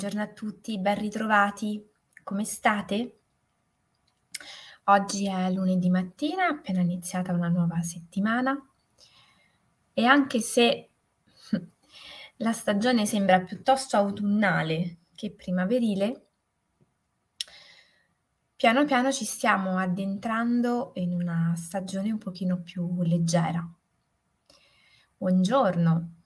[0.00, 1.86] Buongiorno a tutti, ben ritrovati.
[2.24, 3.18] Come state?
[4.84, 8.58] Oggi è lunedì mattina, appena iniziata una nuova settimana
[9.92, 10.88] e anche se
[12.36, 16.28] la stagione sembra piuttosto autunnale che primaverile,
[18.56, 23.70] piano piano ci stiamo addentrando in una stagione un pochino più leggera.
[25.18, 26.19] Buongiorno,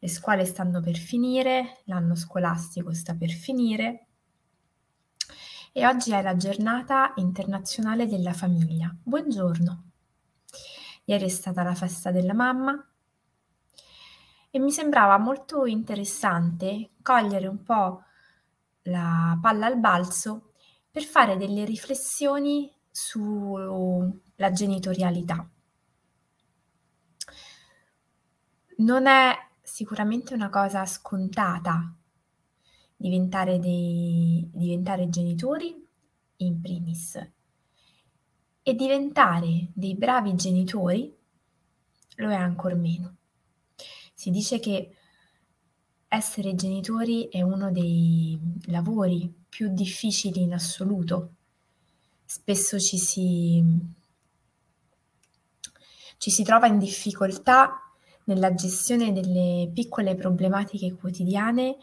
[0.00, 4.06] le scuole stanno per finire, l'anno scolastico sta per finire
[5.72, 8.94] e oggi è la giornata internazionale della famiglia.
[9.02, 9.84] Buongiorno.
[11.04, 12.80] Ieri è stata la festa della mamma
[14.50, 18.02] e mi sembrava molto interessante cogliere un po'
[18.82, 20.52] la palla al balzo
[20.90, 25.48] per fare delle riflessioni sulla genitorialità.
[28.76, 31.94] Non è sicuramente una cosa scontata
[32.96, 35.86] diventare, dei, diventare genitori
[36.38, 37.16] in primis
[38.62, 41.14] e diventare dei bravi genitori
[42.16, 43.16] lo è ancora meno.
[44.14, 44.96] Si dice che
[46.08, 51.34] essere genitori è uno dei lavori più difficili in assoluto.
[52.24, 53.62] Spesso ci si,
[56.16, 57.82] ci si trova in difficoltà
[58.28, 61.76] nella gestione delle piccole problematiche quotidiane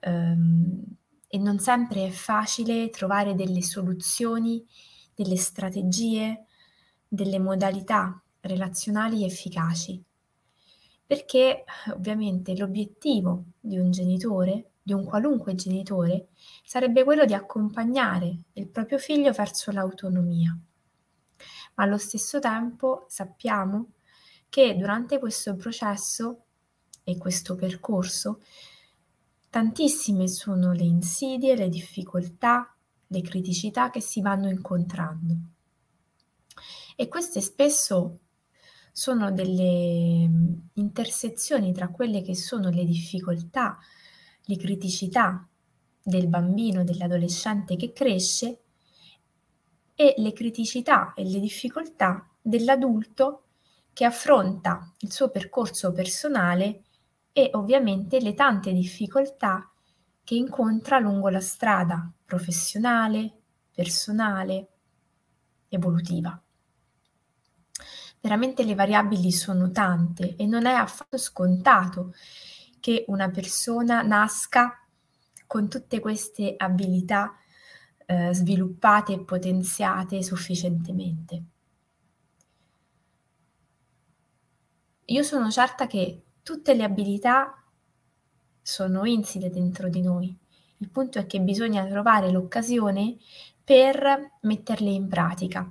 [0.00, 0.82] ehm,
[1.28, 4.64] e non sempre è facile trovare delle soluzioni,
[5.14, 6.46] delle strategie,
[7.06, 10.02] delle modalità relazionali efficaci.
[11.06, 16.28] Perché ovviamente l'obiettivo di un genitore, di un qualunque genitore,
[16.64, 20.56] sarebbe quello di accompagnare il proprio figlio verso l'autonomia.
[21.74, 23.86] Ma allo stesso tempo sappiamo
[24.50, 26.42] che durante questo processo
[27.04, 28.42] e questo percorso
[29.48, 32.74] tantissime sono le insidie, le difficoltà,
[33.06, 35.34] le criticità che si vanno incontrando.
[36.96, 38.18] E queste spesso
[38.92, 40.28] sono delle
[40.74, 43.78] intersezioni tra quelle che sono le difficoltà,
[44.42, 45.48] le criticità
[46.02, 48.62] del bambino, dell'adolescente che cresce
[49.94, 53.44] e le criticità e le difficoltà dell'adulto
[54.00, 56.84] che affronta il suo percorso personale
[57.34, 59.70] e ovviamente le tante difficoltà
[60.24, 63.30] che incontra lungo la strada professionale,
[63.70, 64.68] personale,
[65.68, 66.42] evolutiva.
[68.22, 72.14] Veramente le variabili sono tante e non è affatto scontato
[72.80, 74.82] che una persona nasca
[75.46, 77.34] con tutte queste abilità
[78.06, 81.44] eh, sviluppate e potenziate sufficientemente.
[85.10, 87.64] Io sono certa che tutte le abilità
[88.62, 90.32] sono inside dentro di noi.
[90.76, 93.16] Il punto è che bisogna trovare l'occasione
[93.64, 95.68] per metterle in pratica.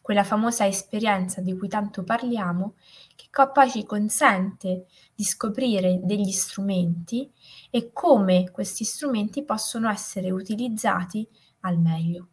[0.00, 2.76] Quella famosa esperienza di cui tanto parliamo,
[3.14, 7.30] che poi ci consente di scoprire degli strumenti
[7.68, 11.28] e come questi strumenti possono essere utilizzati
[11.60, 12.28] al meglio.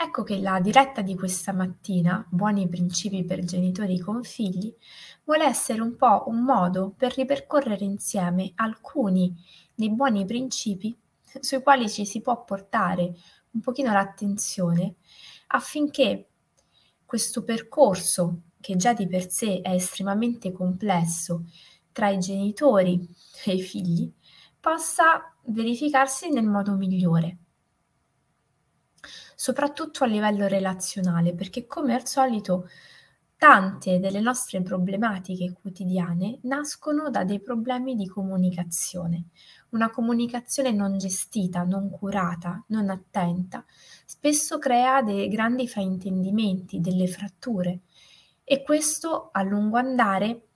[0.00, 4.72] Ecco che la diretta di questa mattina, Buoni principi per genitori con figli,
[5.24, 9.34] vuole essere un po' un modo per ripercorrere insieme alcuni
[9.74, 10.96] dei buoni principi
[11.40, 13.12] sui quali ci si può portare
[13.50, 14.94] un pochino l'attenzione
[15.48, 16.28] affinché
[17.04, 21.46] questo percorso, che già di per sé è estremamente complesso
[21.90, 23.04] tra i genitori
[23.44, 24.08] e i figli,
[24.60, 27.38] possa verificarsi nel modo migliore
[29.40, 32.68] soprattutto a livello relazionale, perché come al solito
[33.36, 39.26] tante delle nostre problematiche quotidiane nascono da dei problemi di comunicazione.
[39.68, 43.64] Una comunicazione non gestita, non curata, non attenta,
[44.04, 47.82] spesso crea dei grandi fraintendimenti, delle fratture
[48.42, 50.48] e questo a lungo andare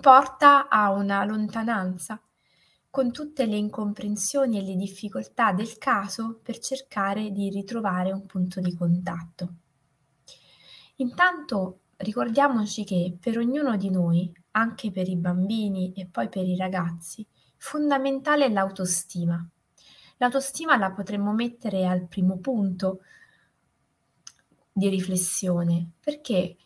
[0.00, 2.20] porta a una lontananza
[2.92, 8.60] con tutte le incomprensioni e le difficoltà del caso per cercare di ritrovare un punto
[8.60, 9.54] di contatto.
[10.96, 16.54] Intanto ricordiamoci che per ognuno di noi, anche per i bambini e poi per i
[16.54, 19.42] ragazzi, fondamentale è l'autostima.
[20.18, 23.00] L'autostima la potremmo mettere al primo punto
[24.70, 26.58] di riflessione perché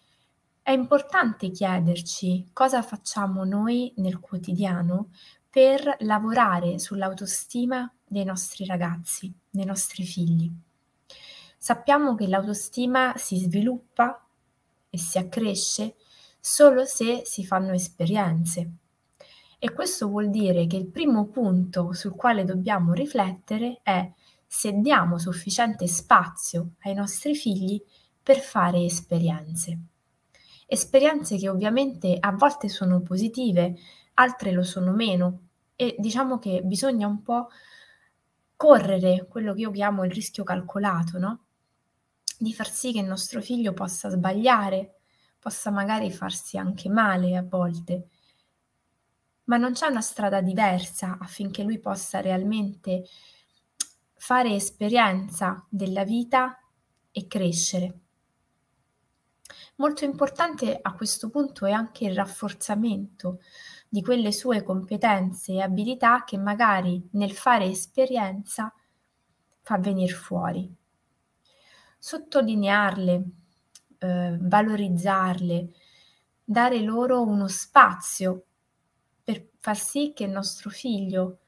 [0.61, 5.11] è importante chiederci cosa facciamo noi nel quotidiano
[5.57, 10.53] per lavorare sull'autostima dei nostri ragazzi, dei nostri figli.
[11.57, 14.23] Sappiamo che l'autostima si sviluppa
[14.91, 15.95] e si accresce
[16.39, 18.71] solo se si fanno esperienze
[19.59, 24.13] E questo vuol dire che il primo punto sul quale dobbiamo riflettere è
[24.47, 27.83] se diamo sufficiente spazio ai nostri figli
[28.23, 29.79] per fare esperienze.
[30.67, 33.75] Esperienze che ovviamente a volte sono positive,
[34.13, 35.45] altre lo sono meno
[35.77, 37.49] e diciamo che bisogna un po'
[38.57, 41.45] correre quello che io chiamo il rischio calcolato, no?
[42.39, 45.01] Di far sì che il nostro figlio possa sbagliare,
[45.39, 48.09] possa magari farsi anche male a volte,
[49.45, 53.05] ma non c'è una strada diversa affinché lui possa realmente
[54.15, 56.59] fare esperienza della vita
[57.13, 58.01] e crescere.
[59.77, 63.41] Molto importante a questo punto è anche il rafforzamento
[63.89, 68.73] di quelle sue competenze e abilità che magari nel fare esperienza
[69.63, 70.73] fa venire fuori.
[71.99, 73.25] Sottolinearle,
[73.99, 75.71] eh, valorizzarle,
[76.45, 78.45] dare loro uno spazio
[79.25, 81.39] per far sì che il nostro figlio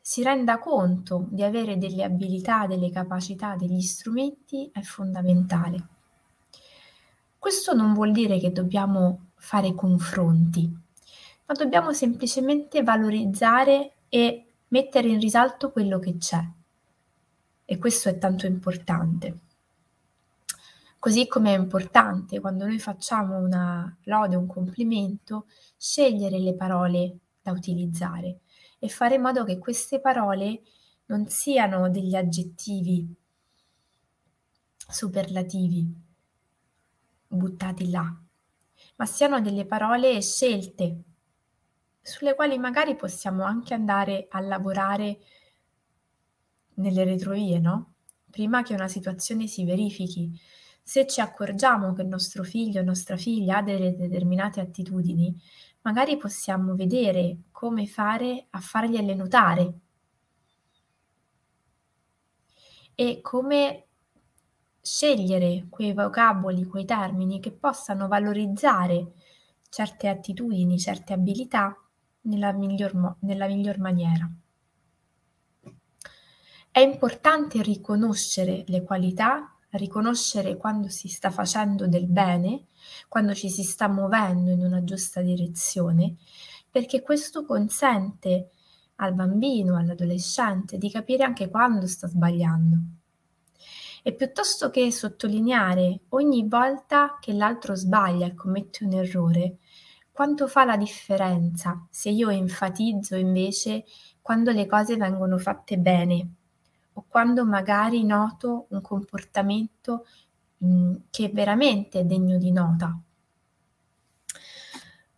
[0.00, 5.86] si renda conto di avere delle abilità, delle capacità, degli strumenti è fondamentale.
[7.38, 10.72] Questo non vuol dire che dobbiamo fare confronti,
[11.46, 16.42] ma dobbiamo semplicemente valorizzare e mettere in risalto quello che c'è.
[17.64, 19.38] E questo è tanto importante.
[20.98, 25.46] Così come è importante quando noi facciamo una lode, un complimento,
[25.76, 28.40] scegliere le parole da utilizzare
[28.78, 30.62] e fare in modo che queste parole
[31.06, 33.12] non siano degli aggettivi
[34.76, 35.92] superlativi
[37.26, 38.14] buttati là,
[38.96, 41.02] ma siano delle parole scelte
[42.02, 45.20] sulle quali magari possiamo anche andare a lavorare
[46.74, 47.94] nelle retrovie, no?
[48.30, 50.30] Prima che una situazione si verifichi.
[50.82, 55.40] Se ci accorgiamo che il nostro figlio o nostra figlia ha delle determinate attitudini,
[55.82, 59.74] magari possiamo vedere come fare a fargliele notare
[62.94, 63.86] e come
[64.80, 69.12] scegliere quei vocaboli, quei termini che possano valorizzare
[69.68, 71.76] certe attitudini, certe abilità
[72.22, 74.30] nella miglior, nella miglior maniera.
[76.70, 82.66] È importante riconoscere le qualità, riconoscere quando si sta facendo del bene,
[83.08, 86.16] quando ci si sta muovendo in una giusta direzione,
[86.70, 88.50] perché questo consente
[88.96, 92.76] al bambino, all'adolescente di capire anche quando sta sbagliando.
[94.02, 99.58] E piuttosto che sottolineare ogni volta che l'altro sbaglia e commette un errore,
[100.12, 103.84] quanto fa la differenza se io enfatizzo invece
[104.20, 106.34] quando le cose vengono fatte bene
[106.92, 110.06] o quando magari noto un comportamento
[110.58, 112.96] mh, che veramente è degno di nota.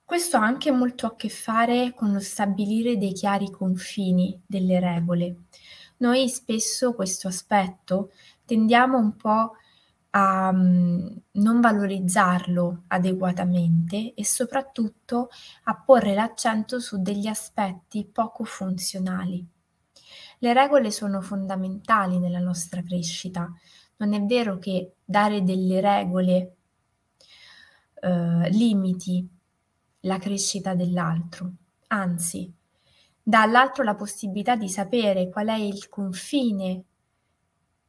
[0.05, 5.37] Questo ha anche molto a che fare con lo stabilire dei chiari confini delle regole.
[5.97, 8.13] Noi spesso questo aspetto
[8.45, 9.57] tendiamo un po'
[10.17, 15.29] a um, non valorizzarlo adeguatamente e soprattutto
[15.65, 19.45] a porre l'accento su degli aspetti poco funzionali.
[20.39, 23.51] Le regole sono fondamentali nella nostra crescita.
[23.97, 26.57] Non è vero che dare delle regole
[28.01, 29.29] eh, limiti
[30.01, 31.51] la crescita dell'altro,
[31.89, 32.53] anzi,
[33.21, 36.85] dà all'altro la possibilità di sapere qual è il confine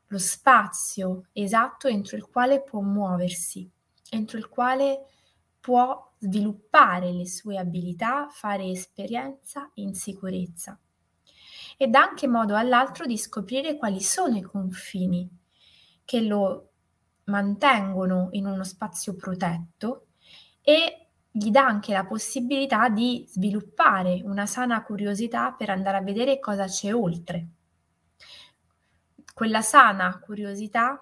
[0.07, 3.69] lo spazio esatto entro il quale può muoversi,
[4.09, 5.07] entro il quale
[5.59, 10.77] può sviluppare le sue abilità, fare esperienza in sicurezza.
[11.77, 15.27] E dà anche modo all'altro di scoprire quali sono i confini
[16.05, 16.69] che lo
[17.25, 20.07] mantengono in uno spazio protetto
[20.61, 26.39] e gli dà anche la possibilità di sviluppare una sana curiosità per andare a vedere
[26.39, 27.47] cosa c'è oltre
[29.35, 30.97] quella sana curiosità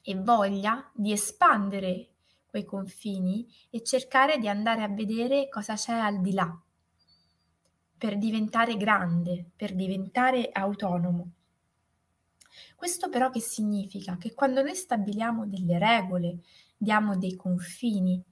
[0.00, 2.10] e voglia di espandere
[2.46, 6.56] quei confini e cercare di andare a vedere cosa c'è al di là,
[7.98, 11.32] per diventare grande, per diventare autonomo.
[12.76, 14.16] Questo però che significa?
[14.18, 16.42] Che quando noi stabiliamo delle regole,
[16.76, 18.22] diamo dei confini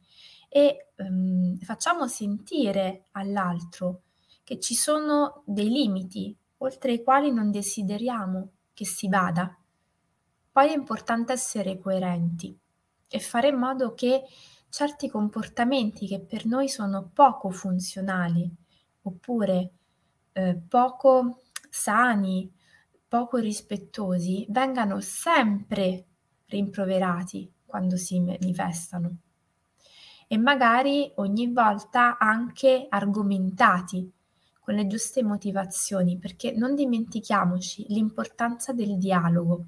[0.49, 4.03] e um, facciamo sentire all'altro
[4.45, 9.55] che ci sono dei limiti oltre i quali non desideriamo che si vada.
[10.51, 12.59] Poi è importante essere coerenti
[13.09, 14.23] e fare in modo che
[14.71, 18.51] certi comportamenti che per noi sono poco funzionali
[19.03, 19.73] oppure
[20.33, 22.51] eh, poco sani,
[23.07, 26.07] poco rispettosi, vengano sempre
[26.47, 29.17] rimproverati quando si manifestano.
[30.27, 34.11] e magari ogni volta anche argomentati
[34.71, 39.65] con le giuste motivazioni, perché non dimentichiamoci l'importanza del dialogo,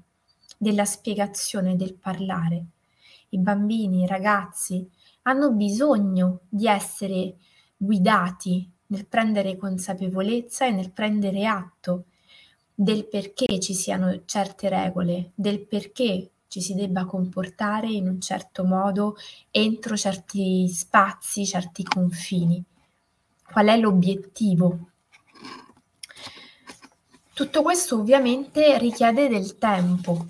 [0.57, 2.67] della spiegazione, del parlare.
[3.29, 4.89] I bambini, i ragazzi
[5.23, 7.35] hanno bisogno di essere
[7.75, 12.05] guidati nel prendere consapevolezza e nel prendere atto
[12.73, 18.63] del perché ci siano certe regole, del perché ci si debba comportare in un certo
[18.63, 19.17] modo
[19.51, 22.63] entro certi spazi, certi confini.
[23.43, 24.91] Qual è l'obiettivo?
[27.35, 30.27] Tutto questo ovviamente richiede del tempo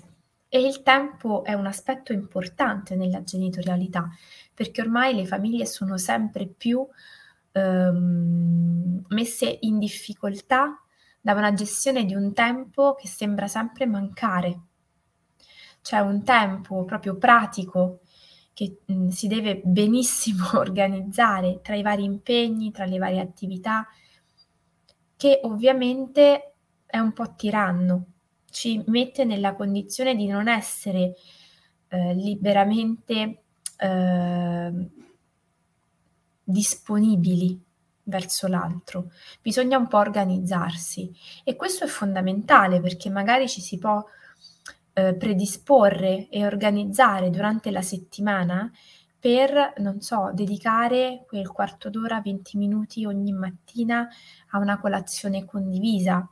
[0.48, 4.08] e il tempo è un aspetto importante nella genitorialità
[4.54, 6.86] perché ormai le famiglie sono sempre più
[7.52, 10.82] ehm, messe in difficoltà
[11.20, 14.60] da una gestione di un tempo che sembra sempre mancare.
[15.82, 18.00] C'è un tempo proprio pratico
[18.54, 23.86] che mh, mm, si deve benissimo organizzare tra i vari impegni, tra le varie attività,
[25.16, 26.53] che ovviamente
[26.86, 28.06] è un po' tiranno,
[28.50, 31.14] ci mette nella condizione di non essere
[31.88, 33.42] eh, liberamente
[33.76, 34.88] eh,
[36.44, 37.60] disponibili
[38.04, 39.10] verso l'altro,
[39.40, 41.12] bisogna un po' organizzarsi.
[41.42, 44.04] E questo è fondamentale perché magari ci si può
[44.92, 48.70] eh, predisporre e organizzare durante la settimana
[49.18, 54.06] per, non so, dedicare quel quarto d'ora, 20 minuti ogni mattina
[54.50, 56.28] a una colazione condivisa,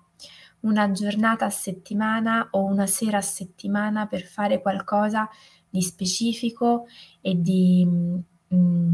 [0.63, 5.29] una giornata a settimana o una sera a settimana per fare qualcosa
[5.69, 6.87] di specifico
[7.21, 8.91] e di mh, mm,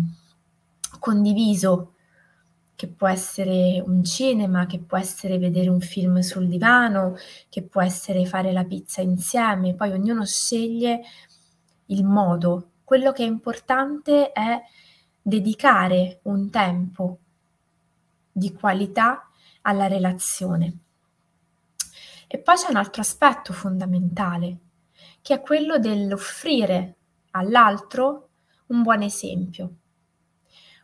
[0.99, 1.95] condiviso
[2.79, 7.17] che può essere un cinema, che può essere vedere un film sul divano,
[7.49, 11.01] che può essere fare la pizza insieme, poi ognuno sceglie
[11.87, 12.71] il modo.
[12.85, 14.61] Quello che è importante è
[15.21, 17.19] dedicare un tempo
[18.31, 19.29] di qualità
[19.63, 20.79] alla relazione.
[22.31, 24.59] E poi c'è un altro aspetto fondamentale,
[25.23, 26.97] che è quello dell'offrire
[27.31, 28.29] all'altro
[28.67, 29.77] un buon esempio.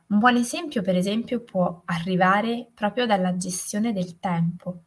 [0.07, 4.85] Un buon esempio, per esempio, può arrivare proprio dalla gestione del tempo.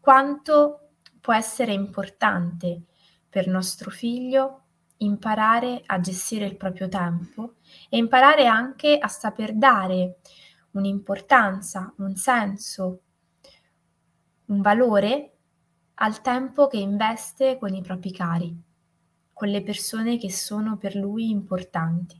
[0.00, 2.84] Quanto può essere importante
[3.28, 4.62] per nostro figlio
[4.98, 7.56] imparare a gestire il proprio tempo
[7.90, 10.20] e imparare anche a saper dare
[10.70, 13.02] un'importanza, un senso,
[14.46, 15.39] un valore
[16.02, 18.56] al tempo che investe con i propri cari,
[19.32, 22.18] con le persone che sono per lui importanti.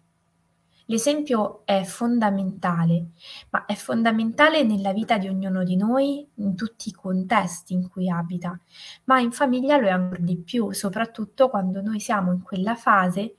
[0.87, 3.11] L'esempio è fondamentale,
[3.51, 8.11] ma è fondamentale nella vita di ognuno di noi, in tutti i contesti in cui
[8.11, 8.59] abita,
[9.05, 13.37] ma in famiglia lo è ancora di più, soprattutto quando noi siamo in quella fase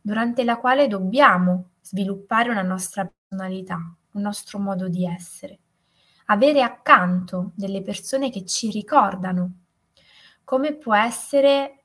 [0.00, 3.78] durante la quale dobbiamo sviluppare una nostra personalità,
[4.12, 5.58] un nostro modo di essere.
[6.30, 9.54] Avere accanto delle persone che ci ricordano
[10.44, 11.82] come può essere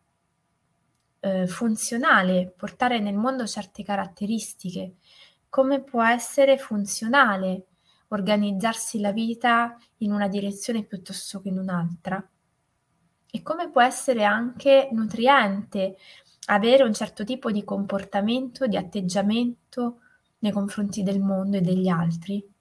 [1.20, 4.98] eh, funzionale portare nel mondo certe caratteristiche,
[5.50, 7.66] come può essere funzionale
[8.10, 12.24] organizzarsi la vita in una direzione piuttosto che in un'altra
[13.32, 15.98] e come può essere anche nutriente
[16.46, 20.02] avere un certo tipo di comportamento, di atteggiamento
[20.40, 22.55] nei confronti del mondo e degli altri.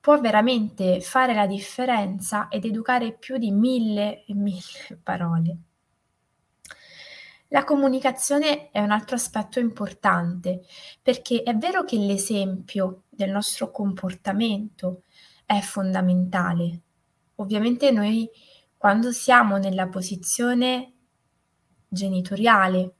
[0.00, 5.58] Può veramente fare la differenza ed educare più di mille e mille parole.
[7.48, 10.62] La comunicazione è un altro aspetto importante,
[11.02, 15.02] perché è vero che l'esempio del nostro comportamento
[15.44, 16.80] è fondamentale.
[17.36, 18.30] Ovviamente noi
[18.76, 20.92] quando siamo nella posizione
[21.86, 22.94] genitoriale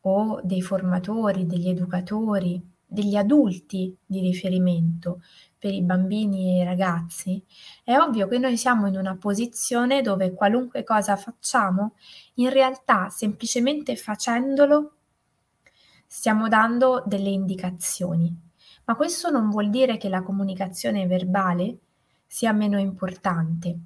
[0.00, 5.22] o dei formatori, degli educatori, degli adulti di riferimento
[5.58, 7.42] per i bambini e i ragazzi,
[7.82, 11.94] è ovvio che noi siamo in una posizione dove qualunque cosa facciamo,
[12.34, 14.92] in realtà semplicemente facendolo
[16.06, 18.44] stiamo dando delle indicazioni.
[18.84, 21.78] Ma questo non vuol dire che la comunicazione verbale
[22.26, 23.78] sia meno importante.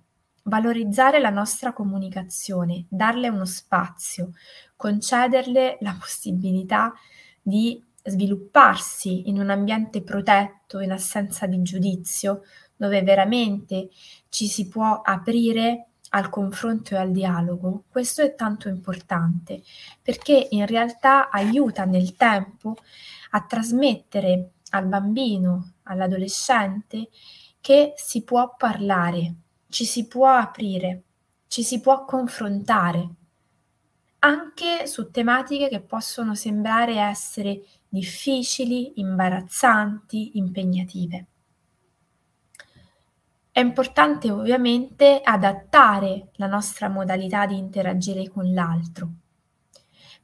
[0.44, 4.32] Valorizzare la nostra comunicazione, darle uno spazio,
[4.76, 6.92] concederle la possibilità
[7.40, 12.42] di svilupparsi in un ambiente protetto, in assenza di giudizio,
[12.76, 13.90] dove veramente
[14.28, 19.62] ci si può aprire al confronto e al dialogo, questo è tanto importante
[20.02, 22.76] perché in realtà aiuta nel tempo
[23.30, 27.10] a trasmettere al bambino, all'adolescente,
[27.60, 29.34] che si può parlare,
[29.68, 31.02] ci si può aprire,
[31.46, 33.08] ci si può confrontare
[34.20, 41.26] anche su tematiche che possono sembrare essere difficili, imbarazzanti, impegnative.
[43.52, 49.08] È importante ovviamente adattare la nostra modalità di interagire con l'altro,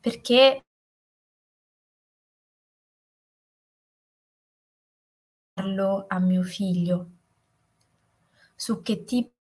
[0.01, 0.63] perché
[5.55, 7.11] parlo a mio figlio,
[8.57, 9.36] su che tipo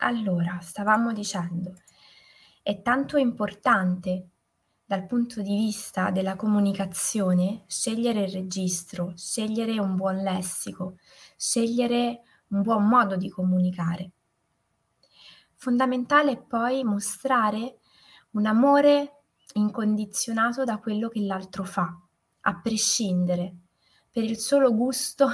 [0.00, 1.74] Allora, stavamo dicendo,
[2.62, 4.28] è tanto importante
[4.84, 10.98] dal punto di vista della comunicazione scegliere il registro, scegliere un buon lessico,
[11.36, 14.12] scegliere un buon modo di comunicare.
[15.56, 17.78] Fondamentale è poi mostrare
[18.30, 22.00] un amore incondizionato da quello che l'altro fa,
[22.42, 23.56] a prescindere,
[24.12, 25.28] per il solo gusto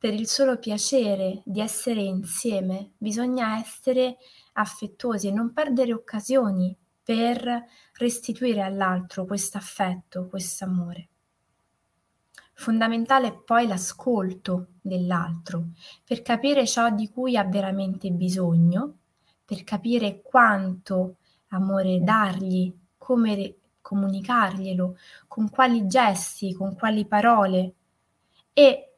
[0.00, 4.16] per il solo piacere di essere insieme, bisogna essere
[4.54, 7.66] affettuosi e non perdere occasioni per
[7.98, 11.08] restituire all'altro questo affetto, questo amore.
[12.54, 15.66] Fondamentale è poi l'ascolto dell'altro
[16.02, 19.00] per capire ciò di cui ha veramente bisogno,
[19.44, 21.16] per capire quanto
[21.48, 24.96] amore dargli, come comunicarglielo,
[25.28, 27.74] con quali gesti, con quali parole
[28.54, 28.89] e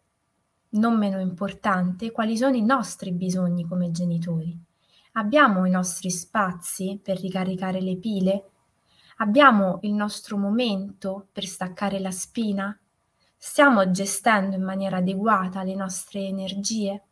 [0.72, 4.56] non meno importante, quali sono i nostri bisogni come genitori.
[5.12, 8.50] Abbiamo i nostri spazi per ricaricare le pile?
[9.18, 12.76] Abbiamo il nostro momento per staccare la spina?
[13.36, 17.02] Stiamo gestendo in maniera adeguata le nostre energie?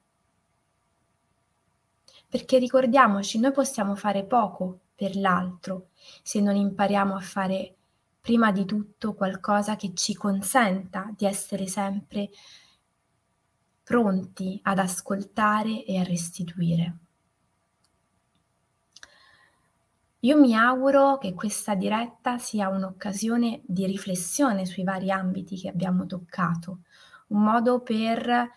[2.29, 5.89] Perché ricordiamoci, noi possiamo fare poco per l'altro
[6.23, 7.75] se non impariamo a fare
[8.21, 12.31] prima di tutto qualcosa che ci consenta di essere sempre
[13.91, 16.97] pronti ad ascoltare e a restituire.
[20.21, 26.07] Io mi auguro che questa diretta sia un'occasione di riflessione sui vari ambiti che abbiamo
[26.07, 26.83] toccato,
[27.31, 28.51] un modo per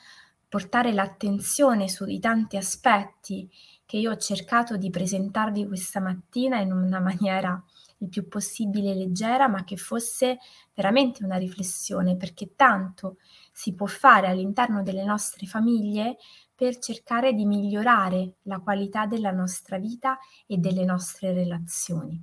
[0.47, 3.49] portare l'attenzione sui tanti aspetti
[3.87, 7.59] che io ho cercato di presentarvi questa mattina in una maniera
[7.97, 10.37] il più possibile leggera, ma che fosse
[10.75, 13.17] veramente una riflessione, perché tanto
[13.53, 16.17] si può fare all'interno delle nostre famiglie
[16.55, 22.21] per cercare di migliorare la qualità della nostra vita e delle nostre relazioni.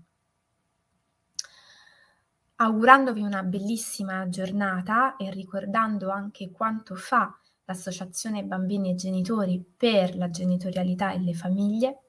[2.56, 10.28] Augurandovi una bellissima giornata e ricordando anche quanto fa l'Associazione Bambini e Genitori per la
[10.30, 12.00] genitorialità e le famiglie,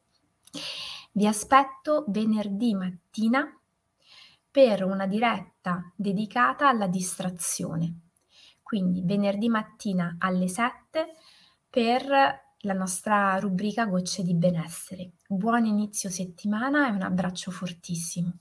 [1.13, 3.47] vi aspetto venerdì mattina
[4.49, 8.10] per una diretta dedicata alla distrazione.
[8.71, 11.07] Quindi venerdì mattina alle 7
[11.69, 12.05] per
[12.59, 15.15] la nostra rubrica Gocce di benessere.
[15.27, 18.31] Buon inizio settimana e un abbraccio fortissimo.